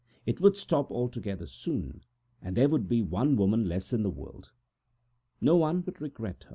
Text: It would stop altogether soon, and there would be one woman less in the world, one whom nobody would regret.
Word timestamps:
It 0.25 0.41
would 0.41 0.57
stop 0.57 0.89
altogether 0.89 1.45
soon, 1.45 2.01
and 2.41 2.57
there 2.57 2.69
would 2.69 2.89
be 2.89 3.03
one 3.03 3.35
woman 3.35 3.65
less 3.69 3.93
in 3.93 4.01
the 4.01 4.09
world, 4.09 4.51
one 5.41 5.53
whom 5.59 5.59
nobody 5.59 5.83
would 5.85 6.01
regret. 6.01 6.45